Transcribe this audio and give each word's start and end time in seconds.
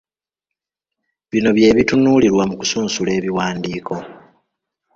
Bino 1.29 1.49
bye 1.57 1.69
bitunuulirwa 1.77 2.43
mu 2.49 2.55
kusunsula 2.59 3.09
ebiwandiiko. 3.19 3.95